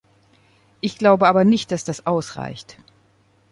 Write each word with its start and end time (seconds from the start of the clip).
Ich 0.79 0.97
glaube 0.97 1.27
aber 1.27 1.43
nicht, 1.45 1.71
dass 1.71 1.83
das 1.83 2.07
ausreicht. 2.07 2.79